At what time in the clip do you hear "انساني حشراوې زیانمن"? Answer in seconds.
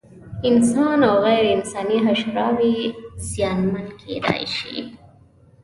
1.55-3.87